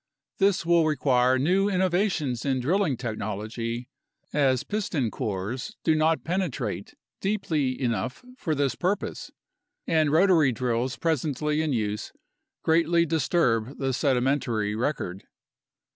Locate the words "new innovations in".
1.37-2.59